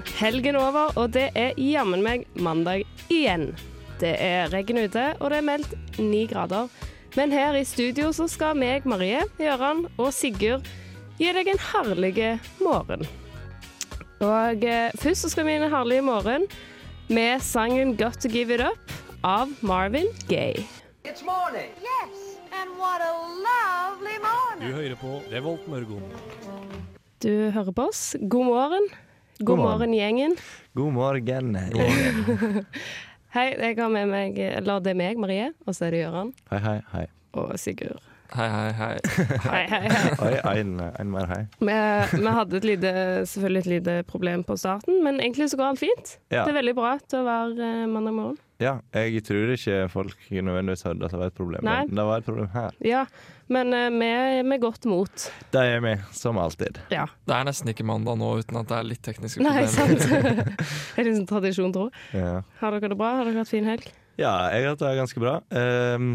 [0.00, 0.18] morgen!
[0.18, 3.54] Helgen over, og det er jammen meg mandag igjen.
[4.00, 6.68] Det er regn ute, og det er meldt ni grader.
[7.16, 10.64] Men her i studio så skal meg, Marie, Gøran og Sigurd
[11.18, 13.06] gi deg en herlig morgen.
[14.20, 16.46] Og eh, først så skal vi inn en herlig morgen
[17.08, 18.92] med sangen 'Got To Give It Up'
[19.24, 20.64] av Marvin Gaye.
[21.04, 21.72] It's morning.
[21.80, 24.68] Yes, and what a lovely morning.
[24.68, 26.02] Du hører på Revolt Mørgon.
[27.22, 28.16] Du hører på oss.
[28.28, 28.88] God morgen.
[29.40, 29.78] God, God morgen.
[29.78, 30.36] morgen, gjengen.
[30.74, 31.56] God morgen.
[33.34, 36.32] Hei, jeg har med meg Eller det er meg, Marie, og så er det Gøran
[36.50, 37.04] Hei, hei, hei.
[37.32, 38.02] og Sigurd.
[38.34, 38.90] Hei, hei, hei.
[39.46, 40.10] Hei, hei, hei.
[40.26, 41.40] Oi, en, en mer hei.
[41.58, 41.78] Vi,
[42.20, 42.92] vi hadde et lite,
[43.32, 46.12] selvfølgelig et lite problem på starten, men egentlig så går alt fint.
[46.30, 46.44] Ja.
[46.44, 48.38] Det er veldig bra til å være eh, mandag morgen.
[48.62, 51.80] ja, jeg tror ikke folk nødvendigvis hadde at det var et problem, Nei.
[51.88, 52.76] men det var et problem her.
[52.86, 53.06] Ja,
[53.50, 55.24] men vi med, med godt mot.
[55.50, 56.78] Det er vi, som alltid.
[56.94, 57.08] Ja.
[57.26, 60.04] Det er nesten ikke mandag nå uten at det er litt tekniske Nei, sant?
[60.94, 61.88] det er liksom tradisjon, tro.
[62.14, 63.16] Ja, Har dere det bra?
[63.20, 63.88] Har dere hatt fin helg?
[64.20, 65.38] ja jeg har hatt det ganske bra.
[65.50, 66.12] Um,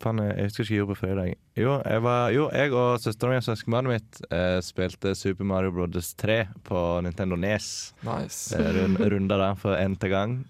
[0.00, 1.34] fan, jeg husker ikke hva jeg gjorde på fredag.
[1.58, 5.74] Jo, jeg, var, jo, jeg og søstera mi og søskenbarnet mitt eh, spilte Super Mario
[5.76, 7.68] Brothers 3 på Nintendo Nes.
[8.06, 8.56] Nice.
[8.56, 10.40] Eh, Rund, runda der for n-te gang.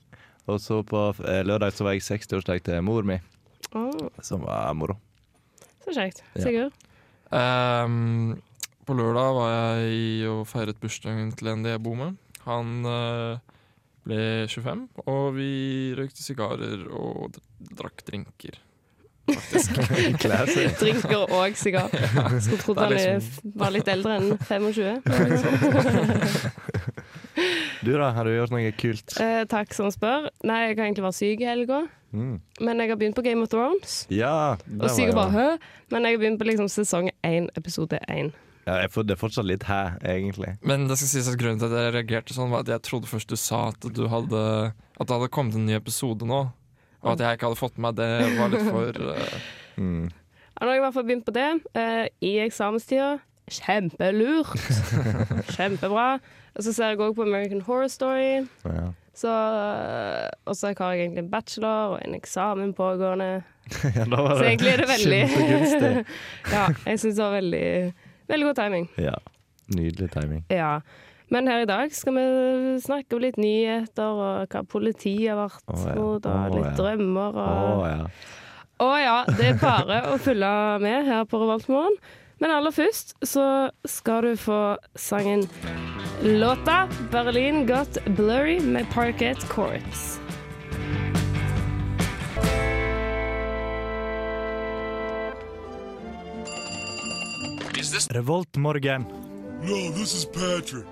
[0.51, 3.19] Og så på eh, lørdag så var jeg 60-årsdag til mor mi,
[3.75, 4.11] oh.
[4.25, 4.99] som var moro.
[5.95, 6.23] Så kjekt.
[6.35, 6.43] Ja.
[6.47, 6.73] Sigurd?
[7.37, 8.41] Ehm,
[8.87, 12.17] på lørdag var jeg i og feiret bursdagen til en jeg bor med.
[12.47, 13.37] Han uh,
[14.07, 15.51] ble 25, og vi
[15.99, 17.39] røykte sigarer og
[17.77, 18.59] drakk drinker.
[19.31, 19.77] Faktisk.
[20.81, 21.87] Drinker og sigar.
[22.41, 25.03] Skulle trodd han liksom- var litt eldre enn 25.
[27.87, 29.15] Du da, har du gjort noe kult?
[29.21, 30.29] Eh, takk som spør.
[30.45, 32.41] Nei, jeg har egentlig vært syk i helga, Mm.
[32.61, 34.01] men jeg har begynt på Game of Thrones.
[34.11, 35.45] Ja, det Og syk og bare hø.
[35.95, 38.33] Men jeg har begynt på liksom sesong én, episode én.
[38.67, 40.57] ja, jeg får, Det er fortsatt litt hæ, egentlig.
[40.67, 43.07] Men det skal sies at grunnen til at jeg reagerte sånn, var at jeg trodde
[43.07, 44.43] først du sa at du hadde
[45.01, 46.41] At det hadde kommet en ny episode nå.
[47.03, 49.41] Og at jeg ikke hadde fått med meg det, var litt for uh...
[49.81, 50.11] Mm.
[50.61, 51.47] Nå har jeg i hvert fall begynt på det
[51.79, 53.21] Uh, i eksamenstida.
[53.49, 54.59] Kjempelurt!
[55.57, 56.19] Kjempebra.
[56.57, 58.47] Og så ser jeg òg på American Horror Story.
[58.65, 58.91] Ja.
[59.21, 63.43] Så, eh, og så har jeg egentlig en bachelor og en eksamen pågående.
[63.97, 65.23] ja, da var Så egentlig er det veldig.
[66.55, 67.93] Ja, jeg syns det var veldig,
[68.33, 68.91] veldig god timing.
[68.99, 69.15] Ja.
[69.77, 70.45] Nydelig timing.
[70.51, 70.81] Ja.
[71.31, 72.25] Men her i dag skal vi
[72.83, 75.95] snakke om litt nyheter og hva politiet har vært oh, ja.
[75.95, 76.77] mot, og Å, litt ja.
[76.81, 78.01] drømmer Å og ja.
[78.81, 80.51] Oh, ja, det er bare å følge
[80.81, 81.99] med her på Revoltmorgen.
[82.41, 83.45] Men aller først så
[83.85, 84.61] skal du få
[84.97, 85.45] sangen
[86.23, 90.21] låta 'Berlin Got Blurry' med Parket Courts.
[98.11, 99.03] Revoltmorgen.
[99.63, 100.87] No, this is Patrick.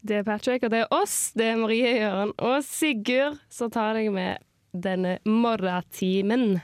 [0.00, 1.32] Det er Patrick, og det er oss.
[1.32, 4.40] Det er Marie Jøren og Sigurd som tar deg med
[4.72, 6.60] denne morgentimen.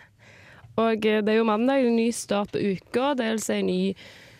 [0.77, 3.15] Og eh, det er jo mandag, en ny start på uka.
[3.17, 3.81] Det en si ny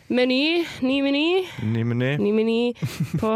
[0.09, 1.25] meny, ny meny,
[1.63, 2.11] Ny meny.
[2.21, 2.59] ny meny
[3.19, 3.31] på,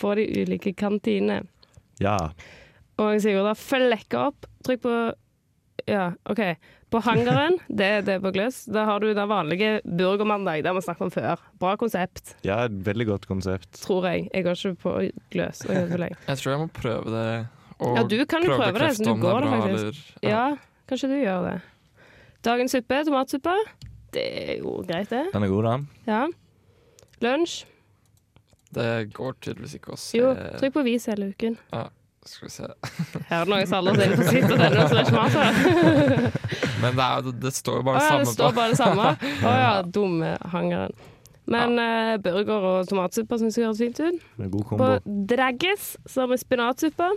[0.00, 1.42] på de ulike kantinene.
[2.00, 2.16] Ja.
[3.00, 4.46] Og Sigurd har flekka opp.
[4.66, 4.94] Trykk på
[5.88, 6.40] Ja, OK.
[6.90, 8.64] På hangaren, det, det er på gløss.
[8.68, 10.60] Da har du den vanlige burgermandag.
[10.62, 11.44] Det har vi snakket om før.
[11.62, 13.70] Bra konsept, ja, et veldig godt konsept.
[13.84, 14.26] tror jeg.
[14.34, 14.94] Jeg går ikke på
[15.32, 15.62] gløs.
[15.70, 16.18] jeg jeg.
[16.42, 17.26] Tror jeg må prøve det.
[17.80, 20.12] Og Ja, du kan jo prøve det, bekrefte så du går det faktisk.
[20.20, 20.56] eller- Ja,
[20.90, 21.54] kanskje du gjør det.
[22.44, 23.54] Dagens suppe, tomatsuppe.
[24.14, 25.26] Det er jo greit, det.
[25.32, 25.88] Den er god, den.
[26.06, 26.24] Ja.
[27.20, 27.64] Lunsj.
[28.74, 30.28] Det går tydeligvis ikke å se Jo,
[30.60, 31.56] trykk på vis hele uken.
[31.74, 31.88] Ja,
[32.28, 32.68] Skal vi se.
[33.30, 35.14] Her er det noen som aldri ser på sitt, og det er noen som er
[35.16, 35.54] mat her.
[36.82, 39.08] Men det, er, det står jo bare ja, det det står bare det samme.
[39.50, 40.94] Å ja, dumme hangeren.
[41.50, 44.22] Men eh, burger og tomatsuppe syns jeg høres fint ut.
[44.38, 45.18] Med er god På kombo.
[45.32, 47.10] Draggis så har vi spinatsuppe.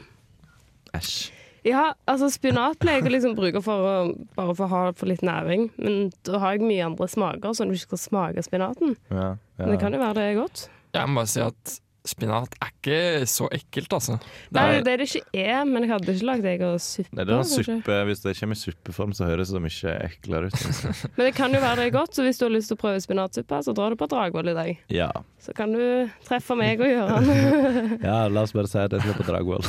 [0.97, 1.42] Æsj.
[1.63, 3.93] Ja, altså spinat pleier jeg å liksom bruke for å
[4.35, 7.67] bare for å ha for litt næring, men da har jeg mye andre smaker, så
[7.67, 8.97] du ikke skal smake spinaten.
[9.07, 9.63] Ja, ja.
[9.63, 10.65] Men det kan jo være det er godt.
[10.93, 14.17] Jeg må bare si at Spinat er ikke så ekkelt, altså.
[14.51, 14.75] Det er Nei.
[14.75, 17.15] jo det det ikke er, men jeg hadde ikke lagd egen suppe.
[17.15, 20.65] Nei, det er suppe, hvis det kommer i suppeform, så høres det mye eklere ut.
[21.15, 22.81] Men det kan jo være det er godt, så hvis du har lyst til å
[22.81, 24.83] prøve spinatsuppe, så drar du på Dragvoll i dag.
[24.91, 25.07] Ja.
[25.39, 27.31] Så kan du treffe meg og Gøran.
[28.09, 29.63] ja, la oss bare si at jeg skal på Dragvoll.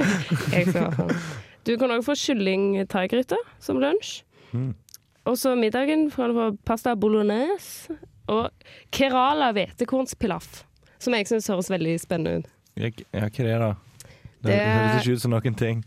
[0.54, 1.18] Jeg skal i.
[1.66, 4.20] Du kan òg få kylling-thaigryte som lunsj.
[4.54, 4.72] Mm.
[5.28, 7.98] Og så middagen får du få pasta bolognese
[8.30, 8.48] og
[8.94, 10.69] Kerala hvetekornspilaf.
[11.00, 12.50] Som jeg syns høres veldig spennende ut.
[12.80, 13.70] Ja, hva er det, da?
[14.40, 15.82] Det, Det- høres ikke ut som noen ting.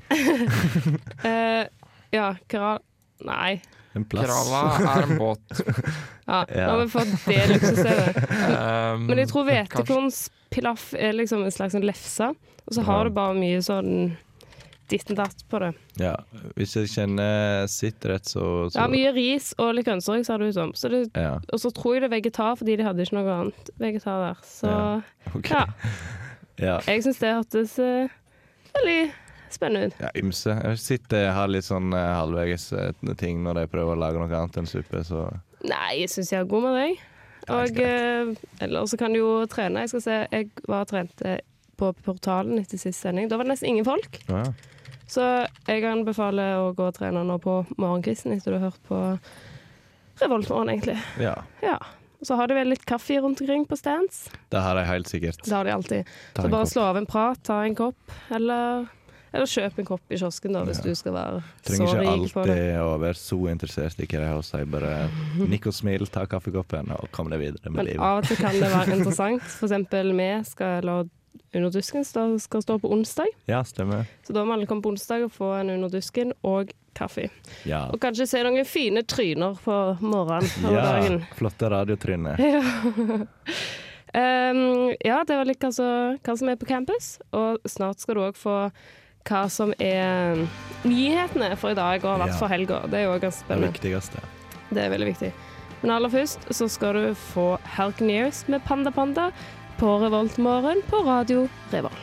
[1.26, 1.64] uh,
[2.18, 2.82] ja, kral...
[3.24, 3.62] Nei.
[3.96, 4.26] En plass.
[4.26, 4.64] Krala
[4.98, 5.62] er en båt.
[6.24, 6.66] Ja, Ja.
[6.68, 8.16] Nå har vi fått det luksusstedet.
[8.48, 12.30] Um, Men jeg tror hvetekornspilaff hvetekornspilaf er liksom en slags en lefse,
[12.64, 13.10] og så har Ja.
[13.10, 13.90] du bare mye sånn
[14.92, 15.72] ditt og datt på det.
[16.02, 16.14] Ja,
[16.58, 20.50] hvis jeg kjenner sitt rett, så, så Ja, mye ris og litt grønnsaker, sa du
[20.56, 20.74] som.
[20.78, 23.38] Så det, Ja, og så tror jeg det er vegetar, fordi de hadde ikke noe
[23.40, 24.44] annet vegetar der.
[24.48, 24.84] Så Ja.
[25.34, 25.66] Okay.
[26.60, 28.12] ja, jeg syns det hørtes uh,
[28.76, 29.00] veldig
[29.54, 29.98] spennende ut.
[30.02, 30.58] Ja, ymse.
[30.58, 34.30] Jeg sitter har litt sånn uh, halvveis eh, ting når jeg prøver å lage noe
[34.34, 35.30] annet enn suppe, så
[35.64, 37.04] Nei, jeg syns jeg er god med deg.
[37.54, 38.34] Og eh,
[38.64, 39.84] Eller så kan du jo trene.
[39.84, 41.38] Jeg skal se, jeg var og trente
[41.78, 43.28] på Portalen etter sist sending.
[43.30, 44.22] Da var det nesten ingen folk.
[44.30, 44.44] ja.
[45.14, 45.22] Så
[45.68, 49.00] jeg anbefaler å gå og trene nå på morgenkvisten etter du har hørt på
[50.22, 50.98] Revoltmorgen, egentlig.
[51.20, 51.36] ja.
[51.62, 51.78] Ja.
[52.24, 54.30] Så har de vel litt kaffe rundt omkring på stands.
[54.50, 55.42] Det har de helt sikkert.
[55.44, 56.08] Det har de alltid.
[56.34, 56.72] Ta Så bare kopp.
[56.72, 58.86] slå av en prat, ta en kopp, eller,
[59.34, 60.84] eller kjøp en kopp i kiosken, da, hvis Ja.
[60.88, 62.32] du skal være Trenger så rik på det.
[62.32, 64.64] Trenger ikke alltid å være så interessert i hva jeg har å si.
[64.64, 65.10] Bare
[65.52, 68.00] nikk og smil, ta kaffekoppen og kom deg videre med Men livet.
[68.00, 69.42] av og til kan det være interessant.
[69.44, 71.10] For eksempel vi skal, eller
[71.54, 73.28] Under dusken skal, skal stå på onsdag.
[73.46, 74.06] Ja, stemmer.
[74.26, 77.28] Så da må alle komme på onsdag og få en Underdusken og kaffe.
[77.66, 77.88] Ja.
[77.94, 80.84] Og kanskje se noen fine tryner på morgenen og ja.
[80.88, 81.22] dagen.
[81.38, 82.42] Flotte radiotryner.
[84.14, 85.88] Um, ja, det var litt hva, så,
[86.22, 87.16] hva som er på campus.
[87.34, 88.58] Og snart skal du òg få
[89.24, 90.42] hva som er
[90.84, 92.40] nyhetene for i dag, og i hvert Ja.
[92.42, 92.82] fall helga.
[92.92, 93.72] Det er jo ganske Det spennende.
[93.72, 94.24] viktigste.
[94.74, 95.32] Det er veldig viktig.
[95.84, 99.32] Men aller først så skal du få Halknears med Panda Panda
[99.84, 101.94] på Revoltmorgen på radio Revolt.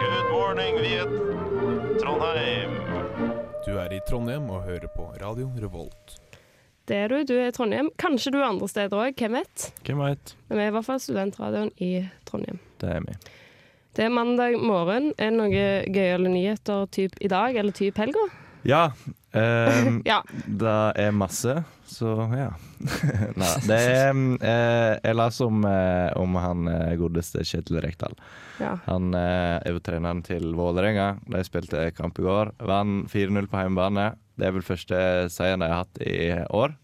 [0.00, 1.12] Good morning, Viet.
[2.00, 2.70] Trondheim.
[3.66, 6.16] Du er i Trondheim og hører på Radio Revolt.
[6.90, 7.22] Det er du.
[7.22, 7.92] Du er i Trondheim.
[8.02, 9.68] Kanskje du er andre steder òg, hvem vet?
[9.86, 10.34] Hvem vet?
[10.48, 11.92] Men vi er i hvert fall studentradioen i
[12.26, 12.58] Trondheim.
[12.82, 13.14] Det er vi.
[13.94, 15.12] Det er mandag morgen.
[15.14, 18.26] Er det noen gøyale nyheter typ i dag, eller typ helga?
[18.66, 18.88] Ja.
[19.32, 20.22] Ehm, Ja.
[20.46, 22.50] Det er masse, så ja.
[23.40, 24.12] Nei, det er
[24.52, 28.14] eh, Jeg leste om, eh, om han eh, godeste Kjetil Rekdal.
[28.60, 28.76] ja.
[28.86, 31.16] Han eh, er jo treneren til Vålerenga.
[31.26, 32.54] De spilte kamp i går.
[32.68, 34.10] Vant 4-0 på hjemmebane.
[34.36, 34.98] Det er vel første
[35.32, 36.76] seieren de har hatt i år.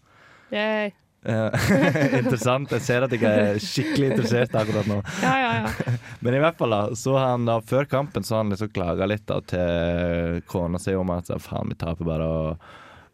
[0.53, 0.91] Yay.
[1.25, 1.67] Eh,
[2.19, 2.71] interessant.
[2.75, 4.99] Jeg ser at jeg er skikkelig interessert akkurat nå.
[5.23, 5.95] Ja, ja, ja.
[6.23, 9.25] Men i hvert fall da, så han da før kampen så han liksom klaga litt
[9.29, 12.71] da til kona si om at faen, vi taper bare og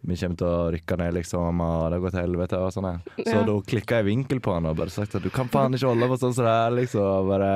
[0.07, 3.01] vi kommer til å rykke ned, liksom, og det går til helvete og sånn.
[3.17, 3.41] Så Ja.
[3.43, 6.07] da klikka jeg vinkel på han og bare sagt at du kan faen ikke holde
[6.07, 7.03] på sånn som det her, liksom.
[7.03, 7.49] Og bare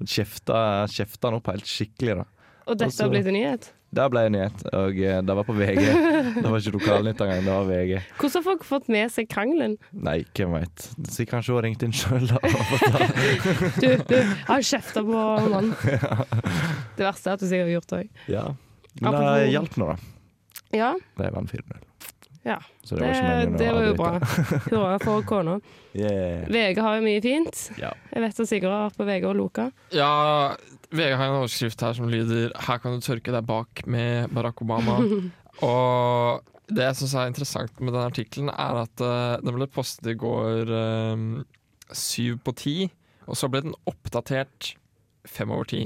[0.00, 2.24] kjefta, kjefta han opp helt skikkelig, da.
[2.66, 3.68] Og dette har blitt en nyhet.
[3.90, 5.80] Det ble en nyhet, og eh, det var på VG.
[6.36, 7.96] Det var ikke Lokalnytt engang, det var VG.
[8.20, 9.74] Hvordan har folk fått med seg krangelen?
[9.90, 10.84] Nei, hvem veit.
[11.10, 12.38] Så kanskje hun har ringt inn sjøl, da.
[13.82, 15.74] Du, du har kjefta på mannen.
[16.96, 18.24] Det verste er at du sikkert har gjort det òg.
[18.30, 18.46] Ja.
[19.00, 19.98] Men det hjalp nå, da.
[20.70, 21.89] Ja, Det var en 4-0.
[22.46, 22.56] Ja.
[22.82, 24.12] Så det det, var det var jo bra.
[24.70, 25.58] Hurra for kona.
[25.92, 26.46] Yeah.
[26.48, 27.64] VG har jo mye fint.
[27.80, 27.92] Ja.
[28.14, 29.66] Jeg vet at Sigurd har vært på VG og loka.
[29.94, 30.12] Ja,
[30.88, 34.62] VG har en overskrift her som lyder 'Her kan du tørke deg bak med Barack
[34.64, 35.30] Obama'.
[35.72, 40.12] og det jeg syns er interessant med den artikkelen, er at uh, den ble postet
[40.12, 40.70] i går
[41.92, 42.76] syv um, på ti,
[43.26, 44.74] og så ble den oppdatert
[45.28, 45.80] fem over ti.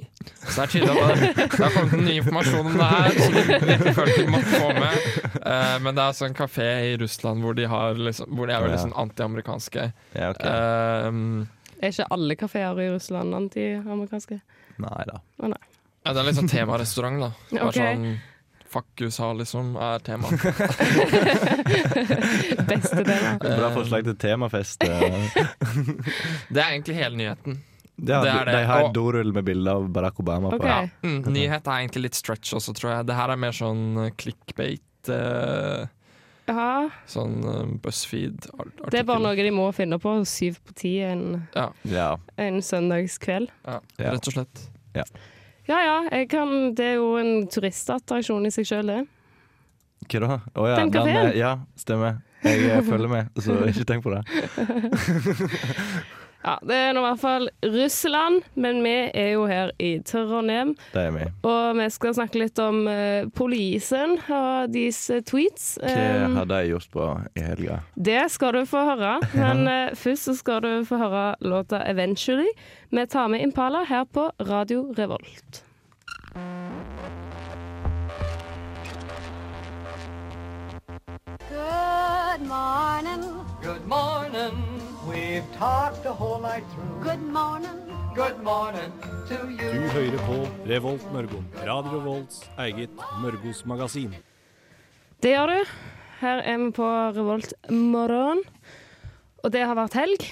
[0.46, 3.32] Så det er tydelig at det, det har kommet ny informasjon om det her, som
[3.34, 3.40] de
[3.96, 4.98] følte de måtte få med.
[5.44, 8.54] Uh, men det er altså en kafé i Russland hvor de, har liksom, hvor de
[8.54, 8.82] er veldig Ja.
[8.86, 9.88] sånn antiamerikanske.
[10.14, 10.50] Ja, okay.
[10.50, 11.46] uh,
[11.82, 14.38] Er ikke alle kafeer i Russland antiamerikanske?
[14.82, 15.18] Nei da.
[15.42, 17.30] Ja, det er liksom sånn temarestaurant, da.
[17.58, 17.80] Bare Ok.
[17.82, 18.06] sånn
[18.74, 20.26] Fuck USA, liksom, er tema.
[22.66, 23.36] Beste tema.
[23.38, 24.82] Bra forslag til temafest.
[24.82, 25.36] eh.
[26.54, 27.60] Det er egentlig hele nyheten.
[27.96, 28.52] Ja, Det er det.
[28.58, 30.64] De har Og- en dorull med bilde av Barack Obama på.
[30.66, 30.88] Ja.
[31.02, 33.06] Mm, nyhet er egentlig litt stretch også, tror jeg.
[33.06, 34.80] Det her er mer sånn clickbait.
[35.08, 35.86] Eh,
[36.46, 38.90] Ja, sånn eh, BuzzFeed-artikkel.
[38.90, 40.26] det er bare noe de må finne på.
[40.26, 42.16] Syv på ti en, Ja.
[42.36, 43.48] en søndagskveld.
[43.66, 44.10] Ja, Ja.
[44.10, 44.68] rett og slett.
[44.94, 45.04] Ja
[45.80, 49.06] ja, jeg kan, det er jo en turistattraksjon i seg sjøl, det.
[50.10, 50.40] Hva da?
[50.60, 51.26] Å ja, Den kafeen.
[51.30, 52.20] eh, ja, stemmer.
[52.42, 54.24] Jeg eh, følger med, så ikke tenk på det.
[56.44, 60.74] Ja, Det er nå i hvert fall Russland, men vi er jo her i Trondheim.
[60.92, 61.24] Det er vi.
[61.48, 65.78] Og vi skal snakke litt om uh, polisen og deres eh, tweets.
[65.80, 65.94] Hva
[66.26, 67.06] Um, hadde jeg gjort på
[67.40, 67.78] i helga?
[67.96, 72.52] det skal du få høre, men uh, først så skal du få høre låta 'Eventually'
[72.90, 75.64] Vi tar med Impala her på Radio Revolt.
[81.48, 83.22] Good morning.
[83.62, 84.73] Good morning.
[85.34, 87.02] We've talked the whole night through.
[87.02, 87.78] Good morning.
[88.14, 88.92] Good morning
[89.28, 90.36] to Du hører på
[90.70, 91.40] Revolt Mørgo.
[91.66, 94.14] Radio Revolts eget Mørgos magasin.
[95.18, 95.72] Det gjør du.
[96.20, 96.86] Her er vi på
[97.18, 98.44] Revolt morgen.
[99.42, 100.28] Og det har vært helg.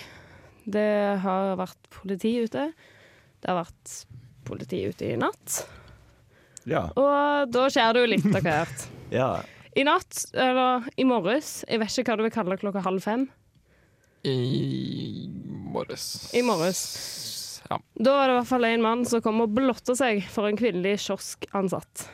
[0.71, 2.71] Det har vært politi ute.
[3.43, 3.99] Det har vært
[4.47, 5.65] politi ute i natt.
[6.63, 6.87] Ja.
[6.95, 8.89] Og da skjer det jo litt av hvert.
[9.21, 9.35] ja.
[9.75, 13.33] I natt, eller i morges, jeg vet ikke hva du vil kalle klokka halv fem.
[14.25, 15.29] I
[15.73, 16.31] morges.
[16.35, 16.83] I morges.
[17.71, 17.79] Ja.
[17.95, 20.59] Da var det i hvert fall en mann som kom og blotta seg for en
[20.59, 22.07] kvinnelig kioskansatt.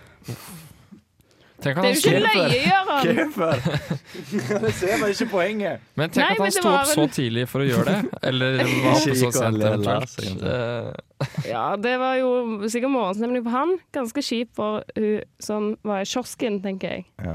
[1.58, 3.08] Tenk Det er han jo ikke løye, Gøran!
[3.18, 4.70] Hvorfor?
[4.78, 5.80] Ser man ikke poenget.
[5.98, 8.20] men tenk Nei, at han sto opp så tidlig for å gjøre det.
[8.30, 11.48] Eller var oppe så sent eventuelt.
[11.48, 12.30] Ja, det var jo
[12.70, 13.74] sikkert morgenstemning på han.
[13.96, 17.08] Ganske kjip for hun som var i kiosken, tenker jeg.
[17.26, 17.34] Ja.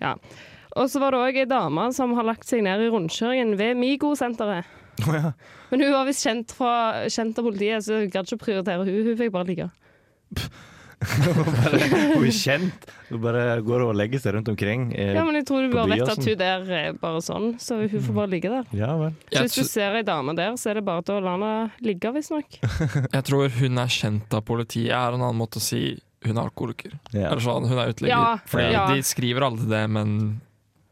[0.00, 0.14] Ja.
[0.76, 3.78] Og så var det òg ei dame som har lagt seg ned i rundkjøringen ved
[3.80, 4.64] Migo-senteret.
[5.06, 5.32] Oh, ja.
[5.70, 6.52] Men hun var visst kjent,
[7.14, 9.06] kjent av politiet, så hun gadd ikke prioritere hun.
[9.08, 9.68] Hun fikk bare ligge.
[10.98, 11.78] bare,
[12.16, 12.88] hun er kjent.
[13.08, 14.88] Hun bare går og legger seg rundt omkring.
[14.98, 17.78] eh, Ja, men jeg tror du bare vet at hun der er bare sånn, så
[17.84, 18.66] hun får bare ligge der.
[18.76, 19.14] ja vel.
[19.32, 21.70] Så hvis du ser ei dame der, så er det bare til å la henne
[21.86, 22.58] ligge, visstnok.
[23.16, 25.84] jeg tror hun er kjent av politiet, er en annen måte å si
[26.26, 26.98] hun er alkoholiker.
[27.14, 27.28] Ja.
[27.30, 28.16] Eller sånn, hun er uteligger.
[28.18, 28.86] Ja, Fordi ja.
[28.90, 30.40] de skriver aldri det, men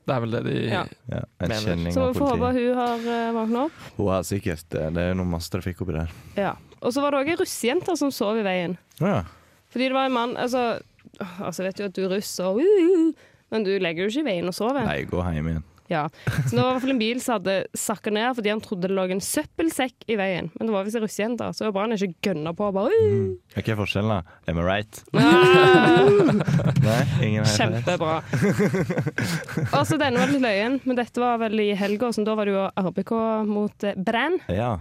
[0.07, 0.83] det er vel det de Ja.
[1.11, 1.23] ja.
[1.43, 1.91] En Mener.
[1.91, 3.81] Så vi får håpe hun har uh, våkna opp.
[3.97, 6.13] Hun har sikkert eh, Det er noe masse trafikk oppi der.
[6.39, 6.55] Ja.
[6.81, 8.77] Og så var det òg ei russejente som sov i veien.
[9.03, 9.25] Ja.
[9.75, 10.79] Fordi det var en mann Altså,
[11.43, 14.29] altså vet jo at du er russ og uh, Men du legger jo ikke i
[14.31, 14.87] veien og sover.
[14.87, 15.67] Nei, gå hjem igjen.
[15.93, 16.07] Ja.
[16.27, 18.89] Så det var i hvert fall en bil som hadde sakka ned fordi han trodde
[18.89, 20.51] det lå en søppelsekk i veien.
[20.57, 22.71] Men det var visst ei russejente, så det var bra han ikke gønna på.
[22.77, 23.31] Bare, mm.
[23.55, 24.37] Hva er forskjellen, da?
[24.51, 25.01] Am I right?
[26.87, 28.19] Nei, ingen er kjempebra.
[29.71, 32.49] Og så denne var litt løyen, men dette var vel i helga, så da var
[32.49, 33.17] det jo RBK
[33.49, 34.39] mot eh, Brann.
[34.53, 34.77] Ja.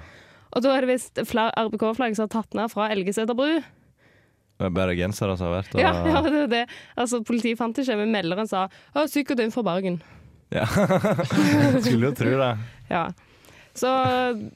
[0.56, 3.60] Og da er det visst RBK-flagg som har tatt ned fra Elgeseter bru.
[4.56, 6.62] Det er bare gensere som har vært og Ja, ja, det er det.
[6.96, 10.00] Altså, politiet fant ikke, men melderen sa «Å, sikkert en fra Bergen.
[10.54, 10.66] Ja.
[11.86, 12.52] Skulle jo tro det.
[12.90, 13.08] Ja.
[13.76, 13.90] Så,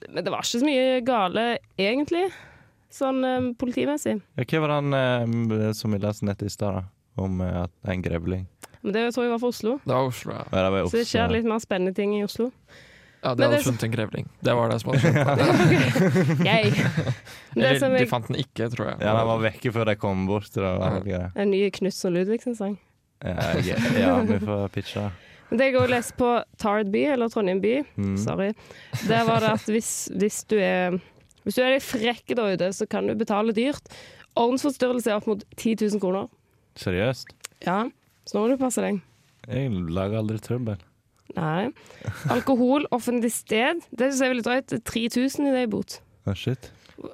[0.10, 1.46] men det var ikke så mye gale,
[1.82, 2.28] egentlig,
[2.94, 4.20] sånn eh, politimessig.
[4.40, 6.86] Ja, hva var han eh, som vi leste nett i stad, da?
[7.20, 8.46] Om eh, at en grevling?
[8.80, 9.74] Men det tror jeg var for Oslo.
[9.84, 10.46] Det var Oslo, ja.
[10.54, 12.48] Ja, det var Så det skjer litt mer spennende ting i Oslo.
[13.20, 14.30] ja de Men hadde det- funnet en grevling.
[14.40, 16.46] Det var det som hadde skjedd.
[16.48, 16.72] Yay.
[17.58, 19.02] Men det som Eller de jeg, fant den ikke, tror jeg.
[19.04, 20.48] Ja, den var vekke før de kom bort.
[20.56, 21.36] Det var veldig greit.
[21.44, 22.78] en ny Knutsen Ludvigsen-sang.
[23.20, 23.36] Ja,
[23.68, 25.10] ja, ja, vi får pitche.
[25.50, 26.30] Det jeg òg leste på
[26.62, 28.18] Tard by, eller Trondheim by, Mm.
[28.22, 28.52] sorry,
[29.08, 31.00] der var det at hvis, hvis du er
[31.46, 33.88] Hvis du er litt frekk der ute, så kan du betale dyrt.
[34.38, 36.28] Ordensforstyrrelse er opp mot 10 000 kroner.
[36.78, 37.32] Seriøst?
[37.66, 37.86] Ja,
[38.28, 39.00] så nå må du passe deg.
[39.48, 40.78] Jeg lager aldri trøbbel.
[41.38, 41.70] Nei.
[42.30, 43.82] Alkohol, offentlig sted.
[43.96, 44.76] Det syns jeg er litt drøyt.
[44.86, 46.00] 3000 i det i bot.
[46.28, 46.70] Ah, shit.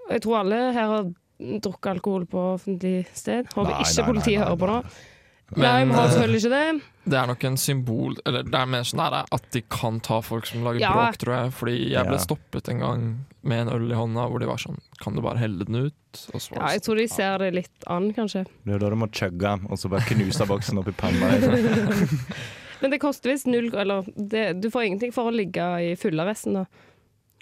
[0.09, 1.07] Jeg tror alle her har
[1.39, 3.45] drukket alkohol på offentlig sted.
[3.53, 4.77] Håper ikke politiet hører på nå.
[5.53, 6.81] Men har eh, selvfølgelig ikke det.
[7.05, 10.47] det er nok en symbol Eller det er mer sånn at de kan ta folk
[10.49, 10.89] som lager Ja.
[10.95, 11.51] bråk, tror jeg.
[11.53, 13.03] Fordi jeg ble stoppet en gang
[13.45, 15.93] med en øl i hånda hvor de var sånn Kan du bare helle den ut?
[16.33, 18.45] Og så Ja, jeg tror de ser det litt an, kanskje.
[18.65, 21.29] Det er da du må chugge, og så bare knuse boksen opp i panna.
[21.37, 22.19] Liksom.
[22.81, 25.61] Men det koster visst null Eller det, du får ingenting for å ligge
[25.91, 26.65] i fullarresten, da.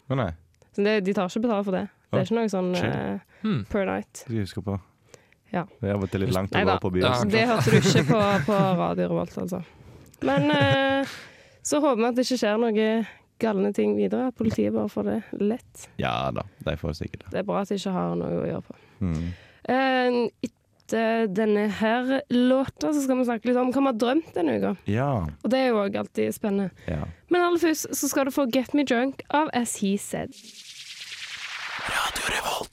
[0.09, 0.31] Oh, nei,
[0.75, 1.87] Så det, de tar ikke betalt for det.
[2.11, 3.63] Det er ikke noe sånn Hmm.
[3.67, 4.11] per night.
[4.13, 4.79] det skal jeg huske på.
[5.53, 5.65] Ja.
[5.81, 7.11] Det er av og til litt langt å gå på Ja.
[7.13, 7.29] byen.
[7.33, 9.59] Det hørte du ikke på, på Radio Revolt, altså.
[10.25, 11.13] Men eh,
[11.61, 12.87] så håper vi at det ikke skjer noe
[13.43, 14.31] galne ting videre.
[14.31, 15.87] At politiet bare får det lett.
[16.01, 17.31] Ja da, de får sikkert det.
[17.35, 18.77] Det er bra at de ikke har noe å gjøre på.
[19.03, 19.23] Mm.
[19.73, 20.49] Eh,
[20.83, 24.57] etter denne her låta så skal vi snakke litt om hva vi har drømt denne
[24.59, 24.73] uka.
[24.89, 25.11] Ja.
[25.43, 26.71] Og det er jo òg alltid spennende.
[26.89, 27.03] ja.
[27.29, 30.33] Men aller først så skal du få Get Me Drunk av As He Said.
[31.93, 32.67] Radio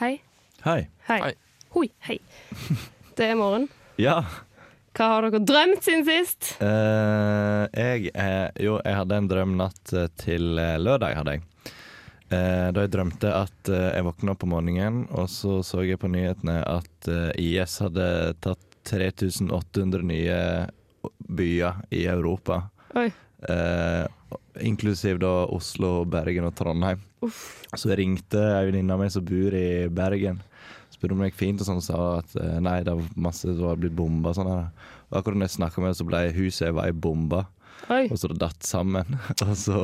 [0.00, 0.14] Hei.
[0.64, 0.88] Hei.
[1.08, 1.20] Hei.
[1.20, 1.34] Hei.
[1.76, 1.90] Hoi.
[2.08, 2.16] Hei.
[3.18, 3.66] Det er morgen.
[4.00, 4.22] Ja.
[4.96, 6.54] Hva har dere drømt siden sist?
[6.64, 11.44] Eh, jeg eh, Jo, jeg hadde en drøm natt eh, til eh, lørdag, hadde jeg.
[12.32, 16.00] Eh, da jeg drømte at eh, jeg våkna opp på morgenen, og så så jeg
[16.00, 18.08] på nyhetene at IS hadde
[18.40, 20.40] tatt 3800 nye
[21.28, 22.62] byer i Europa.
[22.96, 23.10] Oi.
[24.64, 27.04] inklusiv da Oslo, Bergen og Trondheim.
[27.76, 30.40] Så jeg ringte ei venninne av meg som bor i Bergen.
[30.96, 33.44] Spurte om det gikk fint, og sånn, og sa at eh, nei, det var masse
[33.44, 34.32] som var blitt bomba.
[34.36, 34.48] Sånn.
[34.48, 37.42] Og akkurat når jeg snakka med henne, så ble huset jeg var i, bomba.
[37.92, 38.06] Oi.
[38.08, 39.18] Og så det datt sammen.
[39.44, 39.82] og så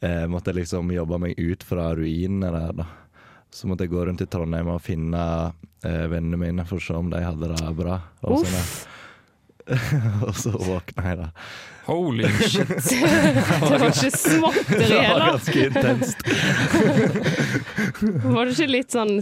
[0.00, 2.88] eh, måtte jeg liksom jobbe meg ut fra ruinene der, da.
[3.52, 5.22] Så måtte jeg gå rundt i Trondheim og finne
[5.84, 8.00] eh, vennene mine for å se om de hadde det bra.
[8.24, 8.72] Og, sånn,
[10.26, 11.28] og så våkna jeg, da.
[11.88, 12.68] Holy shit.
[12.68, 16.26] Det var ikke småtteri Det var ganske intenst.
[18.24, 19.14] Var det ikke litt sånn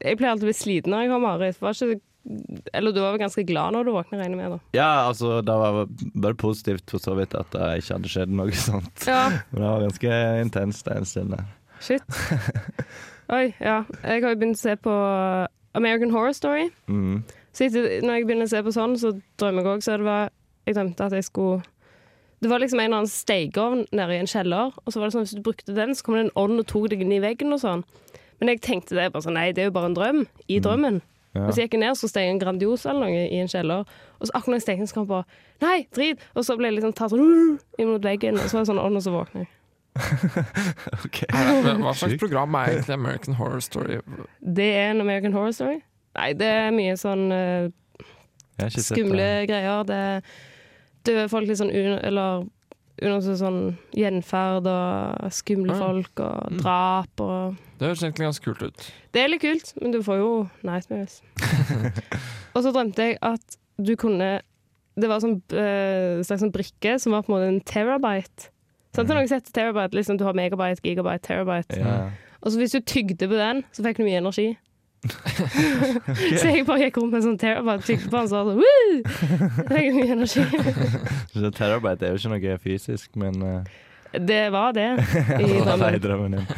[0.00, 2.02] Jeg pleier alltid å bli sliten når jeg har mareritt.
[2.76, 4.52] Eller du var vel ganske glad når du våkner, regner jeg med?
[4.52, 5.78] da Ja, altså, det var
[6.14, 9.06] bare positivt for så vidt at det ikke hadde skjedd noe sånt.
[9.08, 11.48] Ja, Men det var ganske intenst en stund der.
[11.80, 12.04] shit.
[13.36, 13.84] Oi, ja.
[14.02, 14.94] Jeg har jo begynt å se på
[15.78, 16.68] American Horror Story.
[16.90, 17.22] Mm.
[17.54, 19.84] Så etter, når jeg begynner å se på sånn, så drømmer jeg òg.
[19.86, 20.30] Så det var
[20.68, 21.62] Jeg drømte at jeg skulle
[22.42, 25.14] Det var liksom en eller annen stekeovn nede i en kjeller, og så var det
[25.16, 27.20] sånn hvis du brukte den, så kom det en ånd og tok deg inn i
[27.20, 27.82] veggen og sånn.
[28.40, 30.20] Men jeg tenkte det bare sånn Nei, det er jo bare en drøm.
[30.48, 31.00] I drømmen.
[31.34, 31.44] Ja.
[31.44, 33.86] Og så gikk jeg ned, så steg en Grandiosa eller noe i en kjeller.
[34.18, 36.24] Og så akkurat når jeg stekte den, så kom jeg på Nei, drit!
[36.34, 38.98] Og så ble jeg liksom tatt sånn imot veggen, og så var det sånn ånd,
[38.98, 39.52] og så våkner jeg.
[41.04, 41.28] okay.
[41.66, 44.00] Men Hva slags program er egentlig American Horror Story?
[44.40, 45.80] Det er en American Horror Story.
[46.18, 49.84] Nei, det er mye sånn Jeg sett skumle greier.
[49.86, 50.00] Det
[51.06, 52.48] døde folk litt sånn un Eller
[53.02, 53.60] under sånn
[53.96, 56.58] gjenferd og skumle folk og Mm.
[56.60, 58.92] drap og Det høres egentlig ganske kult ut.
[59.12, 60.30] Det er litt kult, men du får jo
[60.62, 61.22] nightmares.
[62.54, 64.40] og så drømte jeg at du kunne
[65.00, 68.50] Det var sånn eh, slags sånn brikke som var på en måte en terabyte.
[68.92, 69.94] Sant det er noe som terabyte?
[69.96, 71.78] Liksom, du har megabyte, gigabyte, terabyte.
[71.78, 72.10] Ja.
[72.42, 74.48] Og så hvis du tygde på den, så fikk du mye energi.
[76.40, 78.52] Så jeg bare gikk rundt med en sånn terabyte, tykte på den, så var det
[78.52, 79.68] sånn Woo!
[79.72, 80.44] Mye energi.
[81.34, 83.78] Så Terabyte er jo ikke noe fysisk, men uh,
[84.12, 86.00] Det var det i det var drømmen.
[86.04, 86.50] drømmen din.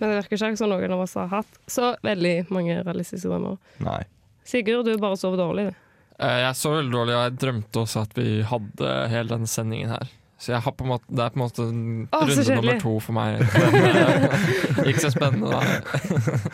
[0.00, 3.58] Men det virker ikke som noen av oss har hatt så veldig mange realistiske drømmer.
[3.84, 4.00] Nei.
[4.48, 5.66] Sigurd, du bare sover dårlig.
[5.70, 5.82] du.
[6.24, 9.92] Eh, Jeg sov veldig dårlig, og jeg drømte også at vi hadde hele denne sendingen
[9.92, 10.08] her.
[10.40, 12.54] Så jeg har på en måte, det er på en måte Åh, runde kjellig.
[12.56, 13.42] nummer to for meg.
[13.74, 15.60] Men, ikke så spennende, da.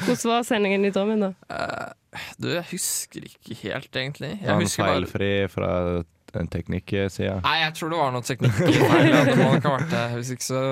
[0.02, 1.30] Hvordan var sendingen i drømmen, da?
[1.46, 1.92] Uh,
[2.40, 4.32] Du, jeg husker ikke helt, egentlig.
[4.40, 5.70] Jeg Var han husker bare feilfri fra
[6.40, 7.38] en teknikksida?
[7.44, 9.06] Nei, jeg tror det var noe teknikk i feil.
[9.12, 10.02] ja, Det må nok ha vært det.
[10.16, 10.64] Hvis ikke så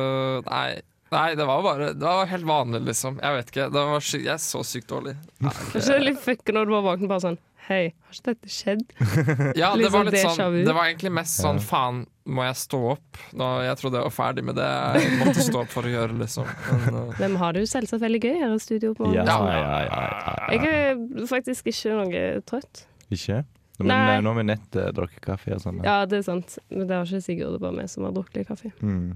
[0.50, 0.66] Nei.
[1.14, 3.20] Nei, det var bare Det var helt vanlig, liksom.
[3.22, 3.68] Jeg vet ikke.
[3.76, 5.14] Det var sy jeg er så sykt dårlig.
[5.44, 8.32] Nei, Det er ikke litt fucka når du bare våkner bare sånn Hei, har ikke
[8.34, 8.82] dette skjedd?
[9.60, 10.56] Ja, det var sånn litt sånn.
[10.66, 13.20] Det var egentlig mest sånn faen, må jeg stå opp?
[13.32, 16.16] Da jeg trodde jeg var ferdig med det jeg måtte stå opp for å gjøre,
[16.20, 16.50] liksom.
[16.82, 18.92] Men, uh, Men har det jo selvsagt veldig gøy her i studio.
[18.98, 20.34] på Ja, ja, ja, ja, ja.
[20.52, 22.84] Jeg er faktisk ikke noe trøtt.
[23.14, 23.40] Ikke?
[23.80, 24.02] Men Nei.
[24.12, 25.80] eh, nå har vi nett uh, drukket kaffe og sånn.
[25.86, 26.58] Ja, det er sant.
[26.68, 28.74] Men det har ikke Sigurd, det bare vi som har drukket litt kaffe.
[28.84, 29.14] Mm.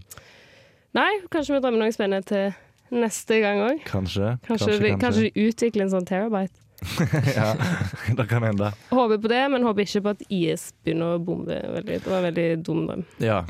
[0.97, 3.85] Nei, kanskje vi drømmer noe spennende til neste gang òg.
[3.87, 4.39] Kanskje.
[4.49, 6.65] Kanskje, kanskje, kanskje de utvikler en sånn terabyte.
[7.37, 7.55] ja,
[8.17, 8.73] det kan hende.
[8.91, 11.99] Håper på det, men håper ikke på at IS begynner å bombe veldig.
[12.05, 13.03] Det var en veldig dum drøm.
[13.23, 13.41] Ja,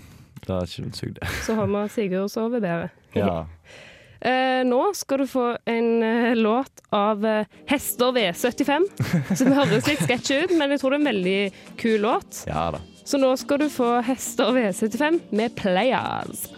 [0.47, 1.21] det er ikke sugd.
[1.45, 2.91] Så håper vi at Sigurd sover bedre.
[3.19, 3.45] Ja.
[4.19, 8.89] Eh, nå skal du få en eh, låt av eh, Hester V75,
[9.39, 11.37] som høres litt sketsj ut, men jeg tror det er en veldig
[11.79, 12.41] kul låt.
[12.51, 12.81] ja da.
[13.07, 16.49] Så nå skal du få Hester V75 med Players.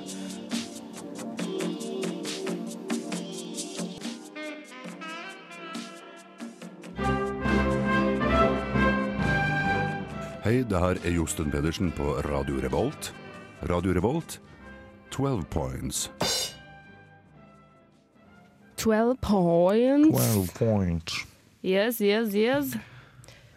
[10.50, 13.12] Hei, det her er Josten Pedersen på Radio Revolt.
[13.70, 14.40] Radio Revolt,
[15.14, 16.10] 12 points.
[18.76, 20.34] 12 points.
[20.34, 21.20] 12 points.
[21.62, 22.74] Yes, yes, yes.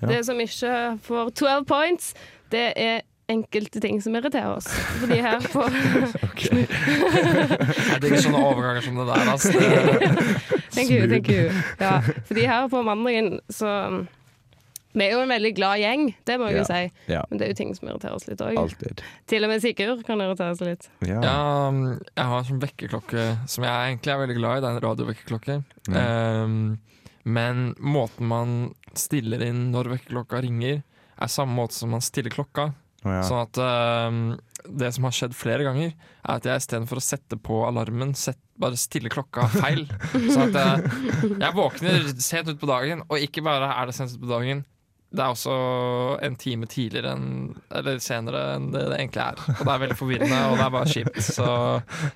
[0.01, 0.07] Ja.
[0.07, 2.13] Det som ikke får 12 points,
[2.51, 4.69] det er enkelte ting som irriterer oss.
[5.01, 5.65] Fordi her på
[6.29, 6.45] Ok.
[6.53, 9.31] jeg digger sånne overganger som det der.
[9.33, 9.53] Altså.
[10.77, 11.49] Thank you, thank you.
[11.81, 13.79] Ja, fordi her på mandagen så
[14.93, 16.65] Vi er jo en veldig glad gjeng, det må jeg jo Ja.
[16.69, 17.11] si.
[17.13, 19.01] Ja, Men det er jo ting som irriterer oss litt òg.
[19.27, 20.89] Til og med Sigurd kan irritere seg litt.
[21.01, 21.19] Ja.
[21.21, 21.37] ja,
[21.69, 24.61] um, jeg har en sånn vekkerklokke som jeg egentlig er veldig glad i.
[24.61, 25.57] Det er en radiovekkerklokke.
[25.89, 26.79] Um,
[27.25, 28.55] men måten man
[28.93, 30.83] stiller inn når vekkerklokka ringer,
[31.17, 32.73] er samme måte som man stiller klokka.
[33.03, 33.23] Oh, ja.
[33.27, 34.19] Sånn at um,
[34.69, 35.91] det som har skjedd flere ganger,
[36.23, 39.87] er at jeg istedenfor å sette på alarmen, sett, bare stiller klokka feil.
[40.33, 44.29] sånn at jeg, jeg våkner sent utpå dagen, og ikke bare er det sent utpå
[44.29, 44.63] dagen.
[45.13, 45.55] Det er også
[46.25, 47.27] en time tidligere enn,
[47.77, 49.43] eller senere enn det det egentlig er.
[49.53, 51.19] Og det er veldig forvirrende, og det er bare kjipt.
[51.27, 51.49] Så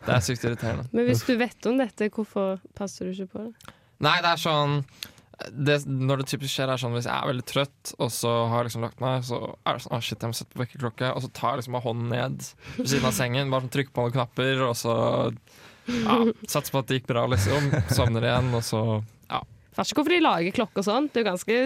[0.08, 0.88] det er sykt irriterende.
[0.98, 3.76] Men hvis du vet om dette, hvorfor passer du ikke på det?
[4.02, 4.82] Nei, det er sånn
[5.54, 8.64] det, når det typisk skjer, er sånn hvis jeg er veldig trøtt, og så har
[8.64, 11.12] jeg liksom lagt meg, så er det sånn ah, shit, jeg må sette på vekkerklokke,
[11.14, 12.48] og så tar jeg liksom bare hånden ned
[12.80, 14.96] ved siden av sengen, bare sånn trykker på noen knapper, og så
[15.88, 16.18] ja,
[16.50, 17.70] satser på at det gikk bra, liksom.
[17.94, 18.82] Sovner igjen, og så
[19.30, 19.44] ja.
[19.78, 21.12] Fatter ikke hvorfor de lager klokker sånn.
[21.12, 21.60] Det er jo ganske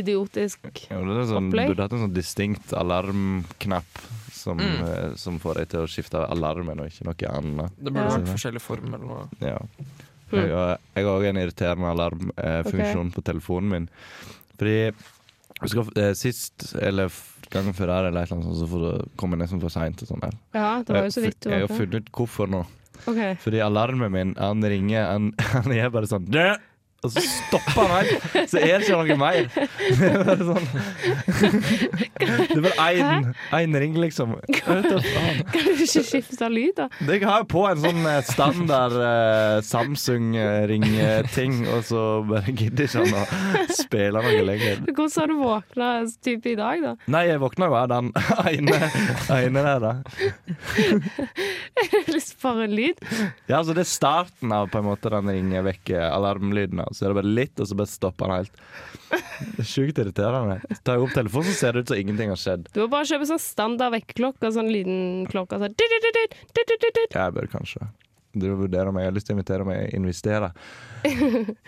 [0.00, 0.62] idiotisk.
[0.88, 1.68] Det er sånn, Opplegg.
[1.72, 4.02] burde hatt en sånn distinkt alarmknapp
[4.32, 4.82] som, Mm.
[4.84, 7.70] eh, som får deg til å skifte alarmen, og ikke noe annet.
[7.78, 8.16] Det burde Ja.
[8.18, 9.28] vært forskjellig form eller noe.
[9.40, 9.58] Ja.
[10.30, 10.40] Hmm.
[10.40, 13.88] Jeg har òg en irriterende alarmfunksjon på telefonen min.
[14.58, 14.92] Fordi
[15.62, 17.08] jeg skal, eh, Sist, eller
[17.50, 19.96] gangen før der, eller et eller annet så får du komme nesten for seint.
[19.96, 20.20] Sånn.
[20.54, 22.66] Ja, det var jo så vidt du jeg har funnet ut hvorfor nå.
[23.06, 23.34] Okay.
[23.36, 26.56] Fordi alarmen min, han ringer Han, han er bare sånn «Dø!»
[27.04, 29.48] Og så stopper han helt, så er det ikke noe mer.
[29.98, 30.66] Det er bare sånn
[32.54, 34.34] Det er bare én, ring, liksom.
[34.56, 34.94] Kan du
[35.84, 36.88] ikke skifte lyd, da?
[37.04, 43.04] Jeg har jo på en sånn eh, standard eh, Samsung-ring-ting, og så bare gidder ikke
[43.04, 44.82] han å spille noe lenger.
[44.88, 45.90] Hvordan har du våkna
[46.24, 46.94] type i dag, da?
[47.12, 48.10] Nei, jeg våkna jo av den
[48.54, 48.80] ene,
[49.34, 49.92] ene der, da.
[52.14, 53.00] Lyst bare en lyd?
[53.48, 56.82] Ja, altså Det er starten av på en måte den ringe-vekk-alarmlyden.
[56.94, 58.62] Så er det bare litt, og så bare stopper han helt.
[59.66, 60.60] Sjukt irriterende.
[60.70, 62.68] Så tar jeg opp telefonen, så ser det ut som ingenting har skjedd.
[62.74, 65.58] Du må bare kjøpe sånn standard vekkerklokke, sånn liten klokke.
[65.62, 65.74] Sånn.
[67.14, 67.88] Jeg bør kanskje
[68.34, 69.04] Du vurderer meg.
[69.04, 70.48] Jeg har lyst til å invitere meg investere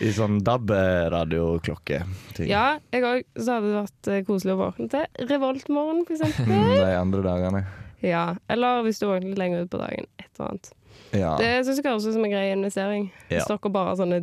[0.02, 2.00] i sånn DAB-radioklokke.
[2.48, 3.26] Ja, jeg òg.
[3.38, 6.50] Så hadde det vært eh, koselig å våkne til Revoltmorgen, for eksempel.
[6.82, 7.62] De andre dagene.
[8.02, 10.10] Ja, eller hvis du våkner litt lenger ut på dagen.
[10.18, 10.72] Et eller annet.
[11.14, 11.36] Ja.
[11.38, 13.08] Det syns jeg høres ut som en grei investering.
[13.28, 13.38] Ja.
[13.38, 14.20] Hvis dere bare har sånne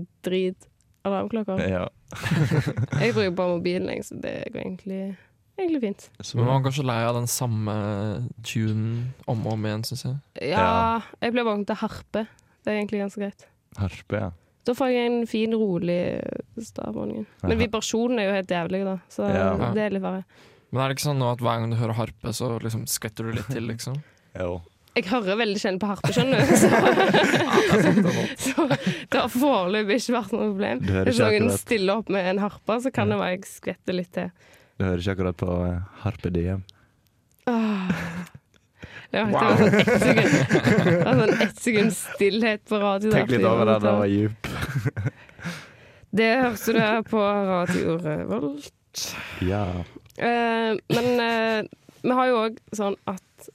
[1.03, 1.59] drit-alarmklokker.
[1.69, 1.87] ja.
[3.01, 5.15] Jeg bruker bare mobilen, så det går egentlig,
[5.57, 6.09] egentlig fint.
[6.35, 7.73] Men man går så lei av den samme
[8.43, 10.15] tunen om og om igjen, syns jeg.
[10.53, 12.25] Ja, jeg blir vant til harpe.
[12.63, 13.47] Det er egentlig ganske greit.
[13.77, 14.31] Harpe, ja.
[14.63, 15.99] Da får jeg en fin, rolig
[16.63, 17.25] start morgenen.
[17.43, 18.97] Men vibrasjonen er jo helt jævlig, da.
[19.11, 19.71] Så Ja.
[19.75, 20.23] det er litt verre.
[20.71, 23.27] Men er det ikke sånn nå at hver gang du hører harpe, så liksom skvetter
[23.27, 23.97] du litt til, liksom?
[24.39, 24.61] Jo.
[24.93, 26.51] Jeg hører veldig sjelden på harpe, skjønner du.
[27.73, 30.83] Så, så det har foreløpig ikke vært noe problem.
[31.07, 34.29] Hvis noen stiller opp med en harpe, så kan det være jeg skvetter litt til.
[34.77, 36.61] du hører ikke akkurat på eh, Harpe Diem.
[37.49, 37.89] Åh.
[39.13, 40.37] Det var, det var sånn ett sekund,
[40.85, 43.11] det var sånn ett sekund stillhet på radio.
[43.13, 44.49] Tenk litt over det, det var djup.
[46.13, 49.05] Det hørte du på Radio Revolt.
[49.41, 49.63] Ja.
[50.13, 51.63] Eh, men eh,
[52.03, 53.47] vi har jo òg sånn at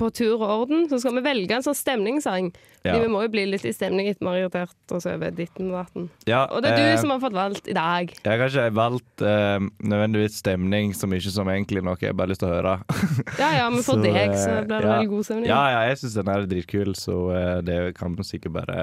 [0.00, 2.50] på tur og orden så skal vi velge en sånn stemningssang.
[2.86, 2.94] Ja.
[2.96, 5.82] Vi må jo bli litt i stemning etter vi har irritert oss over ditten og
[5.82, 6.06] datten.
[6.30, 8.14] ja Og det er eh, du som har fått valgt i dag.
[8.24, 12.32] Jeg har ikke valgt eh, nødvendigvis stemning så mye som egentlig noe jeg bare har
[12.32, 12.76] lyst til å høre.
[13.42, 14.94] Ja ja, men for Så, deg så eh, blir det ja.
[14.94, 15.50] veldig god stemning.
[15.50, 18.78] Ja, ja, jeg syns den er dritkul, så eh, det kan man sikkert bare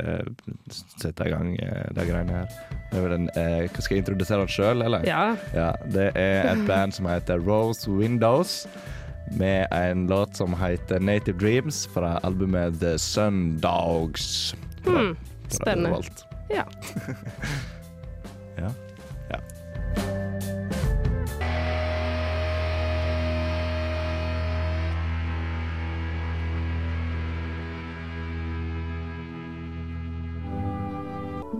[0.00, 0.32] eh,
[0.72, 2.56] sette i gang eh, de greiene her.
[2.88, 5.04] Det er vel en, eh, skal jeg introdusere den sjøl, eller?
[5.08, 5.22] Ja.
[5.52, 8.62] Ja, det er et band som heter Rose Windows,
[9.38, 14.54] med en låt som heter Native Dreams fra albumet The Sundogs.
[14.84, 15.16] Hmm,
[15.48, 16.02] spennende.
[16.48, 16.64] Ja.
[18.56, 18.70] ja.
[19.30, 19.40] ja.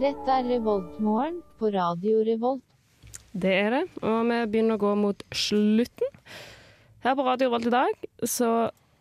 [0.01, 2.65] Dette er Revoltmorgen på Radio Revolt.
[3.33, 3.85] Det er det.
[4.03, 6.19] Og vi begynner å gå mot slutten.
[7.03, 8.51] Her på Radio Revolt i dag så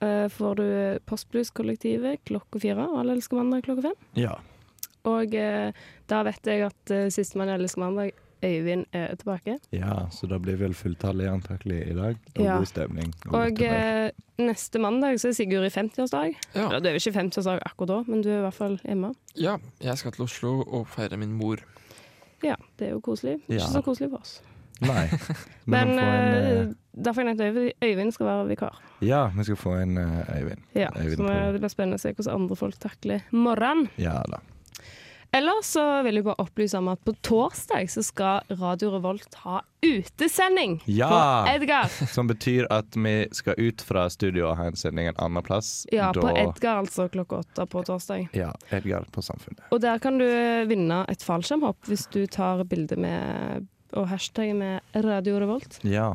[0.01, 0.65] eh, får du
[1.09, 3.99] Postblues-kollektivet klokka fire, og Alle elsker mandag klokka fem.
[4.17, 4.37] ja.
[5.09, 5.71] Og eh,
[6.11, 8.11] da vet jeg at uh, sistemann i elsker mandag,
[8.45, 9.55] Øyvind, er tilbake.
[9.73, 12.15] Ja, så da blir vel fulltallig antakelig i dag.
[12.35, 12.55] Og Ja.
[12.57, 13.11] god stemning.
[13.29, 14.09] Og Og eh,
[14.41, 16.37] neste mandag så er Sigurd i 50-årsdag.
[16.55, 16.67] Ja.
[16.79, 19.11] Du er jo ikke 50-årsdag akkurat da, men du er i hvert fall hjemme.
[19.37, 21.57] ja, jeg skal til Oslo og feire min mor.
[22.43, 23.39] Ja, det er jo koselig.
[23.47, 23.55] Ja.
[23.61, 24.41] Ikke så koselig for oss.
[24.81, 25.07] Nei.
[25.71, 26.69] Men men får eh, eh,
[27.05, 28.79] derfor har jeg nevnt Øyvind, skal være vikar.
[29.05, 30.63] Ja, vi skal få en eh, Øyvind.
[30.75, 33.91] Ja, Øyvind så det blir spennende å se hvordan andre folk takler morgenen.
[34.01, 34.41] Ja da.
[35.31, 39.61] Ellers så vil jeg bare opplyse om at på torsdag så skal Radio Revolt ha
[39.79, 41.07] utesending Ja!
[41.07, 41.87] på Edgar.
[42.15, 45.85] Som betyr at vi skal ut fra studio og ha en sending en annen plass.
[45.91, 48.27] Ja, på Edgar altså klokka åtte på torsdag.
[48.35, 49.63] Ja, Edgar på Samfunnet.
[49.71, 50.27] Og der kan du
[50.67, 55.79] vinne et fallskjermhopp hvis du tar bilde med og hashtag med Radio Revolt.
[55.83, 56.13] Ja.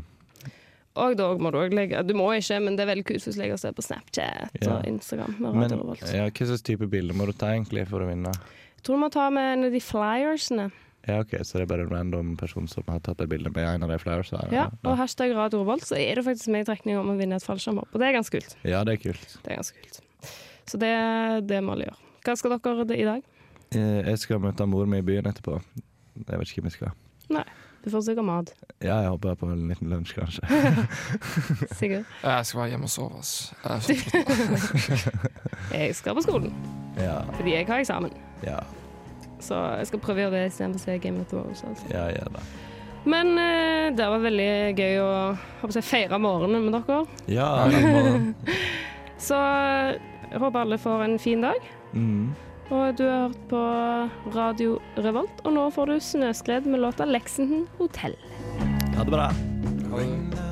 [0.97, 3.37] Og da må du òg legge Du må ikke, men det er veldig kult hvis
[3.37, 4.77] du legger oss på Snapchat Ja.
[4.79, 5.35] og Instagram.
[5.39, 6.01] med Men Radio Revolt.
[6.15, 8.33] ja, hva slags type bilder må du ta egentlig for å vinne?
[8.33, 10.71] Jeg tror du må ta med en av de flyersene.
[11.07, 13.63] Ja, ok, Så det er bare en random person som har tatt et bilde med
[13.63, 14.51] en av de flyersene?
[14.53, 17.37] Ja, og hashtag Radio Revolt, så er det faktisk med i trekning om å vinne
[17.37, 17.89] et fallskjermhopp.
[17.95, 18.57] Og det er ganske kult.
[18.65, 19.37] ja, det er kult.
[19.45, 20.01] Det er ganske kult.
[20.67, 22.01] Så det, det må alle gjøre.
[22.25, 23.23] Hva skal dere i dag?
[23.73, 25.61] Eh, Jeg skal møte mor mi i byen etterpå.
[26.27, 26.93] jeg vet ikke hvem jeg skal.
[27.29, 27.45] Nei.
[27.87, 28.49] Du får sikkert mat.
[28.83, 30.43] Ja, jeg håper på en liten lunsj, kanskje.
[31.79, 32.05] Sikkert.
[32.25, 33.53] Jeg skal være hjemme og sove, ass.
[35.77, 36.51] Jeg skal på skolen
[36.99, 38.11] Ja, fordi jeg har eksamen.
[38.43, 38.59] ja,
[39.41, 41.63] Så jeg skal prøve å gjøre det istedenfor å se Game of Thrones.
[41.69, 41.85] Altså.
[41.93, 42.41] ja, ja da.
[43.07, 44.49] Men eh, det var veldig
[44.81, 45.11] gøy å
[45.61, 47.07] håper jeg, feire morgenen med dere.
[47.31, 47.73] Ja, i.
[49.23, 51.61] Så jeg håper alle får en fin dag.
[51.93, 52.27] mm.
[52.67, 53.61] Og du har hørt på
[54.35, 58.19] Radio Revolt, og nå får du Snøskred med låta 'Lexington Hotel'.
[58.97, 59.31] Ha det bra.
[59.91, 60.46] Ha det.